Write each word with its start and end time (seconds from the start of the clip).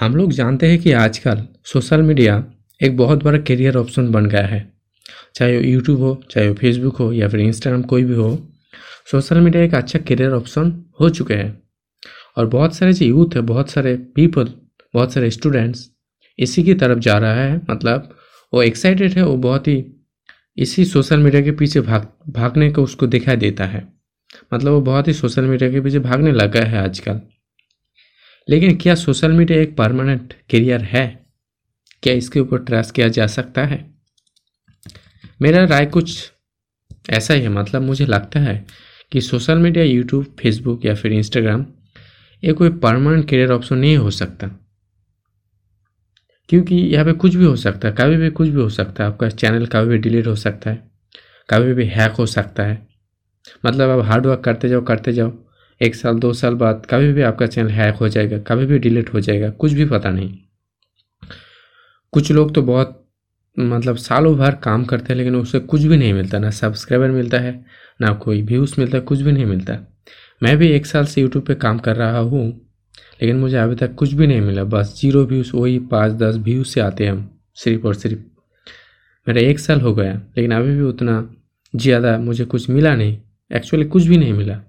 हम 0.00 0.16
लोग 0.16 0.32
जानते 0.32 0.66
हैं 0.66 0.78
कि 0.78 0.92
आजकल 0.92 1.46
सोशल 1.64 2.02
मीडिया 2.02 2.44
एक 2.82 2.96
बहुत 2.96 3.24
बड़ा 3.24 3.38
करियर 3.38 3.76
ऑप्शन 3.76 4.10
बन 4.10 4.26
गया 4.26 4.46
है। 4.46 4.72
चाहे 5.34 5.56
वो 5.56 5.62
यूट्यूब 5.62 6.00
हो, 6.00 6.22
चाहे 6.30 6.48
वो 6.48 6.54
फेसबुक 6.54 6.96
हो, 6.96 7.12
या 7.12 7.28
फिर 7.28 7.40
इंस्टाग्राम 7.40 7.82
कोई 7.82 8.04
भी 8.04 8.14
हो 8.14 8.48
सोशल 9.10 9.40
मीडिया 9.40 9.62
एक 9.62 9.74
अच्छा 9.74 9.98
करियर 9.98 10.30
ऑप्शन 10.30 10.84
हो 11.00 11.08
चुके 11.08 11.34
हैं। 11.34 11.62
और 12.36 12.46
बहुत 12.46 12.74
सारे 12.74 12.92
जो 12.92 13.06
यूथ 13.06 13.36
है, 13.36 13.40
बहुत 13.40 13.70
सारे 13.70 13.96
पीपल 13.96 14.44
बहुत 14.94 15.12
सारे 15.12 15.30
स्टूडेंट्स 15.30 15.90
इसी 16.38 16.62
की 16.62 16.74
तरफ़ 16.74 16.98
जा 16.98 17.18
रहा 17.18 17.34
है। 17.34 17.60
मतलब 17.70 18.16
वो 18.54 18.62
एक्साइटेड 18.62 19.12
है, 19.12 19.24
वो 19.24 19.36
बहुत 19.36 19.68
ही 19.68 19.84
इसी 20.56 20.84
सोशल 20.84 21.18
मीडिया 21.18 21.42
के 21.42 21.52
पीछे 21.52 21.80
भाग, 21.80 22.08
भागने 22.28 22.70
को 22.70 22.82
उसको 22.82 23.06
दिखाई 23.06 23.36
देता 23.36 23.64
है। 23.64 23.92
मतलब 24.54 24.72
वो 24.72 24.80
बहुत 24.80 25.08
ही 25.08 25.12
सोशल 25.12 25.44
मीडिया 25.44 25.70
के 25.70 25.80
पीछे 25.80 25.98
भागने 25.98 26.32
लगा 26.32 26.60
है 26.60 26.78
आजकल। 26.78 27.20
लेकिन 28.50 28.76
क्या 28.76 28.94
सोशल 28.94 29.32
मीडिया 29.32 29.60
एक 29.60 29.76
परमानेंट 29.76 30.32
करियर 30.32 30.80
है? 30.80 31.26
क्या 32.02 32.14
इसके 32.14 32.40
ऊपर 32.40 32.58
ट्रस्ट 32.58 32.94
किया 32.94 33.08
जा 33.08 33.26
सकता 33.26 33.64
है? 33.64 33.94
मेरा 35.42 35.64
राय 35.64 35.86
कुछ 35.86 36.32
ऐसा 37.10 37.34
ही 37.34 37.42
है। 37.42 37.48
मतलब 37.48 37.82
मुझे 37.82 38.06
लगता 38.06 38.40
है 38.40 38.66
कि 39.12 39.20
सोशल 39.20 39.58
मीडिया, 39.58 39.84
यूट्यूब, 39.84 40.36
फेसबुक 40.40 40.86
या 40.86 40.94
फिर 40.94 41.12
इंस्टाग्राम 41.12 41.66
ये 42.44 42.52
कोई 42.52 42.70
परमानेंट 42.70 43.30
करियर 43.30 43.52
ऑप्शन 43.52 43.76
नहीं 43.76 43.96
हो 43.96 44.10
सकता। 44.10 44.46
क्योंकि 46.48 46.74
यहाँ 46.74 47.04
पे 47.04 47.12
कुछ 47.12 47.34
भी 47.34 47.44
हो 47.44 47.56
सकता 47.56 47.88
है। 47.88 47.94
कभी 47.98 48.16
भी 48.16 48.30
कुछ 48.30 48.48
भी 48.48 48.60
हो 48.60 48.68
सकता 48.68 49.04
है। 49.04 49.10
आपका 49.10 49.28
चैनल 49.28 49.66
कभी 49.66 49.88
भी 49.88 49.98
डिलीट 49.98 50.26
हो 50.26 50.34
सकता 50.34 50.70
है। 50.70 50.90
कभी 51.50 51.74
भी 51.74 51.86
हैक 51.86 52.12
हो 52.12 52.26
सकता 52.26 52.62
है। 52.62 52.88
मतलब 53.66 53.90
आप 53.90 54.04
हार्ड 54.04 54.26
वर्क 54.26 54.40
करते 54.40 54.68
जाओ 54.68 54.84
करते 54.84 55.12
जाओ। 55.12 55.47
एक 55.80 55.94
साल, 55.94 56.18
दो 56.18 56.32
साल 56.32 56.54
बाद 56.54 56.86
कभी 56.90 57.12
भी 57.12 57.22
आपका 57.22 57.46
चैनल 57.46 57.70
हैक 57.70 57.94
हो 57.94 58.08
जाएगा, 58.08 58.38
कभी 58.38 58.66
भी 58.66 58.78
डिलीट 58.78 59.12
हो 59.14 59.20
जाएगा, 59.20 59.50
कुछ 59.50 59.72
भी 59.72 59.84
पता 59.84 60.10
नहीं। 60.10 60.38
कुछ 62.12 62.30
लोग 62.32 62.54
तो 62.54 62.62
बहुत 62.62 62.94
मतलब 63.56 63.96
सालों 63.96 64.36
भर 64.36 64.54
काम 64.54 64.84
करते 64.84 65.12
हैं, 65.12 65.18
लेकिन 65.18 65.36
उससे 65.36 65.58
कुछ 65.60 65.82
भी 65.82 65.96
नहीं 65.96 66.12
मिलता, 66.12 66.38
ना 66.38 66.50
सब्सक्राइबर 66.50 67.10
मिलता 67.10 67.38
है, 67.38 67.52
ना 68.00 68.12
कोई 68.14 68.42
व्यूज़ 68.42 68.74
मिलता 68.78 68.98
है, 68.98 69.02
कुछ 69.04 69.20
भी 69.20 69.32
नहीं 69.32 69.46
मिलता। 69.46 69.78
मैं 70.42 70.56
भी 70.56 70.68
एक 70.68 70.86
साल 70.86 71.04
से 71.04 71.20
यूट्यूब 71.20 71.44
पे 71.44 71.54
काम 71.54 71.78
कर 71.78 71.96
रहा 71.96 72.18
हूँ, 72.18 72.46
लेकिन 73.22 73.36
मुझे 73.36 73.56
अभी 73.56 73.74
तक 73.74 73.94
कुछ 73.94 74.12
भी 74.12 74.26
नहीं 74.26 74.40
मिला, 74.40 74.64
बस 74.64 74.94
ज़ीरो 75.00 75.24
व्यूज़ 75.24 75.50
वही 75.54 75.78
पाँच, 75.78 76.12
दस 76.12 76.36
व्यूज़ 76.36 76.68
से 76.68 76.80
आते 76.80 77.04
हैं 77.04 77.12
हम, 77.12 77.28
सिर्फ़ 77.56 77.86
और 77.86 77.94
सिर्फ़। 77.94 78.18
मेरा 79.26 79.40
एक 79.40 79.58
साल 79.58 79.80
हो 79.80 79.94
गया, 79.94 80.12
लेकिन 80.36 80.54
अभी 80.54 80.74
भी 80.76 80.82
उतना 80.82 81.28
ज़्यादा 81.74 82.16
मुझे 82.18 82.44
कुछ 82.44 82.68
मिला 82.70 82.94
नहीं 82.94 83.18
एक्चुअली 83.50 83.84
कुछ 83.84 84.06
भी 84.06 84.16
नहीं 84.16 84.32
मिला। 84.32 84.60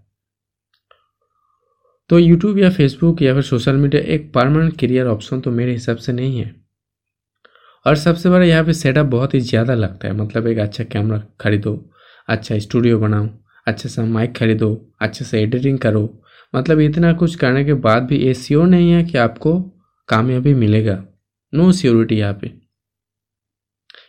तो 2.09 2.19
यूट्यूब 2.19 2.57
या 2.59 2.69
फेसबुक 2.69 3.21
या 3.21 3.33
फिर 3.33 3.43
सोशल 3.43 3.75
मीडिया 3.75 4.01
एक 4.13 4.31
परमानेंट 4.33 4.79
करियर 4.79 5.07
ऑप्शन 5.07 5.41
तो 5.41 5.51
मेरे 5.51 5.71
हिसाब 5.71 5.97
से 5.97 6.13
नहीं 6.13 6.39
है। 6.39 6.53
और 7.85 7.95
सबसे 7.97 8.29
बड़ा 8.29 8.45
यहाँ 8.45 8.63
पे 8.65 8.73
सेटअप 8.73 9.05
बहुत 9.07 9.33
ही 9.33 9.39
ज़्यादा 9.41 9.73
लगता 9.75 10.07
है। 10.07 10.13
मतलब 10.13 10.47
एक 10.47 10.57
अच्छा 10.59 10.83
कैमरा 10.83 11.21
खरीदो 11.41 11.73
अच्छा 12.29 12.57
स्टूडियो 12.59 12.99
बनाओ, 12.99 13.27
अच्छे 13.67 13.89
से 13.89 14.03
माइक 14.03 14.35
खरीदो, 14.37 14.95
अच्छे 15.01 15.25
से 15.25 15.41
एडिटिंग 15.41 15.77
करो। 15.79 16.01
मतलब 16.53 16.79
इतना 16.79 17.13
कुछ 17.13 17.35
करने 17.35 17.63
के 17.65 17.73
बाद 17.75 18.03
भी 18.03 18.17
ये 18.17 18.33
श्योर 18.33 18.67
नहीं 18.67 18.91
है 18.91 19.03
कि 19.03 19.17
आपको 19.17 19.59
कामयाबी 20.09 20.53
मिलेगा। 20.55 21.03
नो 21.53 21.71
सियोरिटी 21.71 22.15
यहाँ 22.15 22.33
पे। 22.33 22.51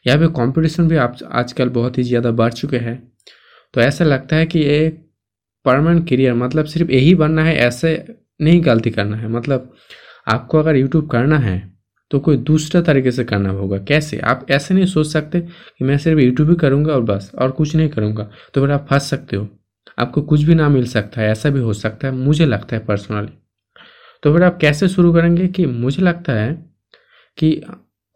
यहाँ 0.06 0.18
पे 0.18 0.26
कंपटीशन 0.34 0.88
भी 0.88 0.96
आप, 0.96 1.16
आजकल 1.24 1.68
बहुत 1.68 1.98
ही 1.98 2.02
ज़्यादा 2.02 2.30
बढ़ 2.32 2.52
चुके 2.52 2.78
हैं। 2.78 2.96
तो 3.74 3.80
ऐसा 3.80 4.04
लगता 4.04 4.36
है 4.36 4.46
कि 4.46 4.62
एक 4.66 5.09
परमानेंट 5.64 6.08
करियर 6.08 6.34
मतलब 6.34 6.64
सिर्फ़ 6.64 6.90
यही 6.90 7.14
बनना 7.14 7.44
है, 7.44 7.56
ऐसे 7.56 8.04
नहीं 8.40 8.64
गलती 8.64 8.90
करना 8.90 9.16
है। 9.16 9.28
मतलब 9.28 9.72
आपको 10.28 10.58
अगर 10.58 10.76
यूट्यूब 10.76 11.08
करना 11.10 11.38
है 11.38 11.58
तो 12.10 12.18
कोई 12.20 12.36
दूसरा 12.38 12.80
तरीके 12.82 13.10
से 13.10 13.24
करना 13.24 13.50
होगा। 13.50 13.78
कैसे? 13.78 14.18
आप 14.18 14.46
ऐसे 14.50 14.74
नहीं 14.74 14.86
सोच 14.86 15.06
सकते 15.06 15.40
कि 15.40 15.84
मैं 15.84 15.98
सिर्फ़ 15.98 16.20
यूट्यूब 16.20 16.50
ही 16.50 16.56
करूँगा 16.56 16.94
और 16.94 17.02
बस, 17.02 17.30
और 17.34 17.50
कुछ 17.50 17.74
नहीं 17.76 17.88
करूँगा। 17.88 18.30
तो 18.54 18.60
फिर 18.60 18.70
आप 18.70 18.86
फंस 18.90 19.10
सकते 19.10 19.36
हो। 19.36 19.48
आपको 19.98 20.22
कुछ 20.22 20.42
भी 20.42 20.54
ना 20.54 20.68
मिल 20.68 20.86
सकता 20.86 21.20
है, 21.20 21.30
ऐसा 21.30 21.50
भी 21.50 21.60
हो 21.60 21.72
सकता 21.74 22.08
है, 22.08 22.14
मुझे 22.14 22.46
लगता 22.46 22.76
है 22.76 22.84
पर्सनली 22.86 23.32
तो 24.22 24.32
फिर 24.32 24.42
आप 24.42 24.58
कैसे 24.60 24.88
शुरू 24.88 25.12
करेंगे 25.14 25.46
कि 25.48 25.66
मुझे 25.66 26.02
लगता 26.02 26.32
है 26.32 26.52
कि 27.38 27.50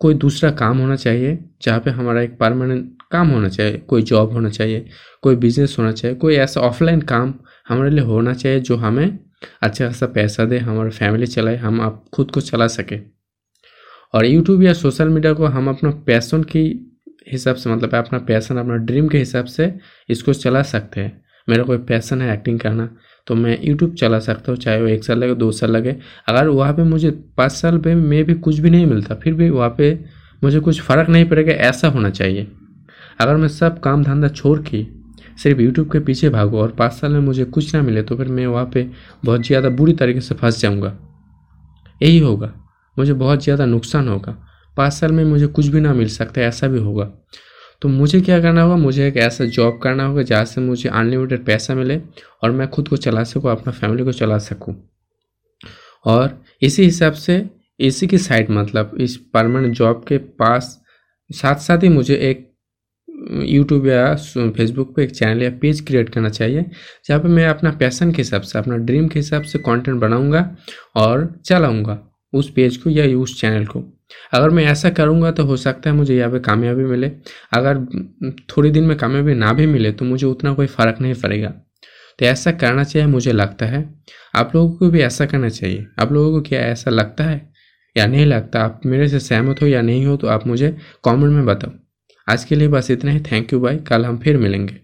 कोई 0.01 0.15
दूसरा 0.15 0.51
काम 0.53 0.79
होना 0.79 0.97
चाहिए, 0.97 1.39
जहाँ 1.63 1.81
पे 1.81 1.91
हमारा 1.91 2.23
एक 2.23 2.37
परमानेंट 2.39 2.93
काम 3.15 3.29
होना 3.29 3.49
चाहिए, 3.49 3.77
कोई 3.79 4.03
जॉब 4.03 4.33
होना 4.33 4.49
चाहिए, 4.51 4.87
कोई 5.23 5.37
बिज़नेस 5.37 5.77
होना 5.79 5.93
चाहिए, 5.93 6.17
कोई 6.17 6.35
ऐसा 6.37 6.61
ऑफलाइन 6.63 7.01
काम 7.03 7.35
हमारे 7.69 7.91
लिए 7.91 8.05
होना 8.05 8.35
चाहिए 8.35 8.61
जो 8.61 8.77
हमें 8.77 9.19
अच्छा 9.63 9.87
खासा 9.87 10.07
पैसा 10.07 10.45
दे, 10.45 10.59
हमारा 10.59 10.91
फैमिली 10.91 11.27
चलाए, 11.27 11.57
हम 11.57 11.81
आप 11.81 12.05
खुद 12.15 12.31
को 12.31 12.41
चला 12.43 12.67
सके। 12.69 12.99
और 14.15 14.27
यूट्यूब 14.27 14.63
या 14.63 14.73
सोशल 14.75 15.09
मीडिया 15.09 15.33
को 15.33 15.47
हम 15.47 15.69
अपना 15.69 15.91
पैसन 16.07 16.43
की 16.45 16.65
हिसाब 17.33 17.57
से 17.57 17.71
मतलब 17.71 17.95
अपना 17.95 18.19
पैसन 18.21 18.57
अपना 18.57 18.75
ड्रीम 18.87 19.09
के 19.09 19.19
हिसाब 19.19 19.45
से 19.47 19.73
इसको 20.09 20.33
चला 20.35 20.63
सकते 20.65 21.01
हैं। 21.01 21.23
मेरा 21.49 21.65
कोई 21.65 21.79
पैसन 21.79 22.23
है 22.23 22.33
एक्टिंग 22.35 22.59
करना 22.61 22.89
तो 23.27 23.35
मैं 23.35 23.59
यूट्यूब 23.63 23.95
चला 23.95 24.19
सकता 24.19 24.53
हूँ, 24.53 24.59
चाहे 24.59 24.81
वो 24.81 24.89
एक 24.89 25.05
साल 25.05 25.19
लगे, 25.19 25.35
दो 25.35 25.51
साल 25.53 25.71
लगे। 25.71 25.97
अगर 26.29 26.49
वहाँ 26.49 26.73
पे 26.73 26.83
मुझे 26.85 27.11
पाँच 27.37 27.53
साल 27.53 27.79
पे 27.79 27.95
में 27.95 28.25
भी 28.25 28.35
कुछ 28.37 28.59
भी 28.59 28.71
नहीं 28.71 28.87
मिलता, 28.87 29.15
फिर 29.15 29.35
भी 29.35 29.49
वहाँ 29.51 29.75
पे 29.79 29.99
मुझे 30.43 30.61
कुछ 30.61 30.81
फ़र्क 30.81 31.09
नहीं 31.09 31.25
पड़ेगा, 31.25 31.53
ऐसा 31.53 31.89
होना 31.89 32.11
चाहिए। 32.11 32.47
अगर 33.21 33.37
मैं 33.37 33.49
सब 33.49 33.81
काम 33.81 34.05
धंधा 34.05 34.29
छोड़ 34.29 34.59
के 34.61 34.87
सिर्फ़ 35.43 35.61
यूट्यूब 35.61 35.91
के 35.93 36.01
पीछे 36.01 36.29
भागूँ 36.29 36.61
और 36.61 36.73
पाँच 36.73 36.93
साल 36.93 37.13
में 37.13 37.21
मुझे 37.21 37.45
कुछ 37.45 37.75
ना 37.75 37.83
मिले 37.83 38.03
तो 38.03 38.17
फिर 38.17 38.29
मैं 38.29 38.47
वहाँ 38.47 38.71
पे 38.75 38.89
बहुत 39.25 39.47
ज़्यादा 39.47 39.69
बुरी 39.69 39.93
तरीके 39.93 40.21
से 40.21 40.35
फंस 40.35 40.61
जाऊँगा। 40.61 40.97
यही 42.01 42.19
होगा। 42.19 42.53
मुझे 42.97 43.13
बहुत 43.13 43.43
ज़्यादा 43.45 43.67
नुकसान 43.67 44.09
होगा। 44.09 44.37
पाँच 44.77 44.93
साल 44.93 45.13
में 45.13 45.25
मुझे 45.25 45.47
कुछ 45.47 45.67
भी 45.67 45.81
ना 45.81 45.93
मिल 45.95 46.09
सकता, 46.09 46.41
ऐसा 46.41 46.69
भी 46.69 46.79
होगा। 46.79 47.05
तो 47.83 47.89
मुझे 47.89 48.21
क्या 48.21 48.41
करना 48.41 48.63
होगा? 48.63 48.77
मुझे 48.77 49.07
एक 49.09 49.17
ऐसा 49.17 49.45
जॉब 49.45 49.81
करना 49.83 50.07
होगा 50.07 50.23
जहाँ 50.23 50.45
से 50.45 50.61
मुझे 50.61 50.89
अनलिमिटेड 50.89 51.45
पैसा 51.45 51.75
मिले 51.75 52.01
और 52.43 52.51
मैं 52.51 52.69
खुद 52.71 52.89
को 52.89 52.97
चला 52.97 53.25
सकूँ, 53.25 53.51
अपना 53.51 53.73
फैमिली 53.73 54.05
को 54.05 54.13
चला 54.13 54.39
सकूँ। 54.39 54.75
और 56.05 56.43
इसी 56.63 56.85
हिसाब 56.85 57.13
से, 57.13 57.45
इसी 57.81 58.07
की 58.07 58.19
साइड 58.19 58.51
मतलब 58.51 58.97
इस 59.01 59.17
परमानेंट 59.35 59.75
जॉब 59.75 60.05
के 60.09 60.19
पास 60.19 60.79
साथ 61.31 61.57
साथ 61.57 61.83
ही 61.83 61.89
मुझे 61.89 62.17
एक 62.21 62.54
यूट्यूब 63.45 63.87
या 63.87 64.15
फेसबुक 64.17 64.95
पे 64.97 65.03
एक 65.05 65.11
चैनल 65.11 65.43
या 65.43 65.51
पेज 65.61 65.81
क्रिएट 65.81 66.09
करना 66.09 66.29
चाहिए, 66.31 66.65
जहाँ 67.07 67.21
पे 67.21 67.29
मैं 67.29 67.47
अपना 67.49 67.71
पैसन 67.73 68.13
के 68.13 68.23
हिसाब 68.23 68.43
से, 68.43 68.59
अपना 68.59 68.77
ड्रीम 68.79 69.09
के 69.09 69.19
हिसाब 69.19 69.43
से 69.43 69.59
कंटेंट 69.61 70.01
बनाऊँगा 70.01 70.49
और 70.97 71.33
चलाऊँगा 71.47 71.99
उस 72.33 72.51
पेज 72.53 72.77
को 72.77 72.91
या 72.91 73.05
उस 73.19 73.41
चैनल 73.41 73.67
को। 73.67 73.83
अगर 74.33 74.51
मैं 74.51 74.65
ऐसा 74.67 74.91
करूँगा 74.91 75.31
तो 75.31 75.45
हो 75.45 75.57
सकता 75.57 75.91
है 75.91 75.97
मुझे 75.97 76.17
यहाँ 76.17 76.31
पे 76.31 76.39
कामयाबी 76.41 76.85
मिले। 76.85 77.11
अगर 77.53 77.79
थोड़ी 78.51 78.71
दिन 78.71 78.85
में 78.85 78.97
कामयाबी 78.99 79.35
ना 79.35 79.53
भी 79.53 79.67
मिले 79.67 79.93
तो 79.93 80.05
मुझे 80.05 80.27
उतना 80.27 80.53
कोई 80.55 80.67
फ़र्क 80.69 81.01
नहीं 81.01 81.15
पड़ेगा। 81.15 81.49
तो 82.19 82.27
ऐसा 82.27 82.53
करना 82.53 82.85
चाहिए, 82.85 83.09
मुझे 83.09 83.33
लगता 83.33 83.67
है। 83.67 83.85
आप 84.35 84.55
लोगों 84.55 84.77
को 84.79 84.91
भी 84.91 85.01
ऐसा 85.03 85.27
करना 85.27 85.49
चाहिए। 85.49 85.87
आप 86.01 86.13
लोगों 86.13 86.33
को 86.33 86.41
क्या 86.49 86.61
ऐसा 86.63 86.91
लगता 86.91 87.25
है 87.25 87.41
या 87.97 88.07
नहीं 88.07 88.27
लगता? 88.27 88.61
आप 88.61 88.81
मेरे 88.87 89.09
से 89.09 89.21
सहमत 89.21 89.63
हो 89.63 89.67
या 89.67 89.83
नहीं 89.83 90.07
हो 90.07 90.17
तो 90.17 90.27
आप 90.29 90.47
मुझे 90.47 90.77
कमेंट 91.05 91.33
में 91.33 91.45
बताओ। 91.47 91.73
आज 92.29 92.45
के 92.45 92.55
लिए 92.55 92.69
बस 92.69 92.91
इतना 92.91 93.11
ही। 93.11 93.21
थैंक 93.21 93.53
यू 93.53 93.61
बाय 93.61 93.77
कल 93.79 94.05
हम 94.05 94.19
फिर 94.19 94.37
मिलेंगे। 94.39 94.84